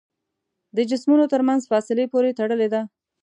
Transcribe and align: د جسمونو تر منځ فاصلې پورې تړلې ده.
د 0.75 0.77
جسمونو 0.89 1.25
تر 1.33 1.41
منځ 1.47 1.61
فاصلې 1.71 2.05
پورې 2.13 2.35
تړلې 2.39 2.67
ده. 2.73 2.81